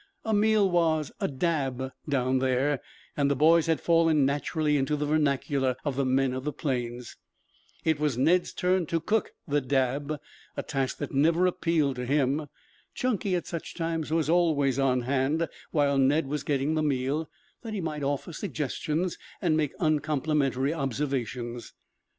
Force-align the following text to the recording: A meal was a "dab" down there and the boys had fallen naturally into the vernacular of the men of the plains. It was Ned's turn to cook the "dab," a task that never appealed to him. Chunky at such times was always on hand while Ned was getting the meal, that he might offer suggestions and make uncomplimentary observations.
A 0.25 0.33
meal 0.33 0.67
was 0.67 1.11
a 1.19 1.27
"dab" 1.27 1.91
down 2.09 2.39
there 2.39 2.81
and 3.15 3.29
the 3.29 3.35
boys 3.35 3.67
had 3.67 3.79
fallen 3.79 4.25
naturally 4.25 4.75
into 4.75 4.95
the 4.95 5.05
vernacular 5.05 5.75
of 5.85 5.95
the 5.95 6.05
men 6.05 6.33
of 6.33 6.43
the 6.43 6.51
plains. 6.51 7.17
It 7.85 7.99
was 7.99 8.17
Ned's 8.17 8.51
turn 8.51 8.87
to 8.87 8.99
cook 8.99 9.33
the 9.47 9.61
"dab," 9.61 10.19
a 10.57 10.63
task 10.63 10.97
that 10.97 11.11
never 11.13 11.45
appealed 11.45 11.97
to 11.97 12.07
him. 12.07 12.47
Chunky 12.95 13.35
at 13.35 13.45
such 13.45 13.75
times 13.75 14.09
was 14.11 14.27
always 14.27 14.79
on 14.79 15.01
hand 15.01 15.47
while 15.69 15.99
Ned 15.99 16.25
was 16.25 16.41
getting 16.41 16.73
the 16.73 16.81
meal, 16.81 17.29
that 17.61 17.75
he 17.75 17.79
might 17.79 18.01
offer 18.01 18.33
suggestions 18.33 19.19
and 19.39 19.55
make 19.55 19.73
uncomplimentary 19.79 20.73
observations. 20.73 21.73